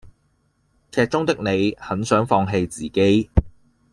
[0.89, 3.29] 劇中的李很想放棄自己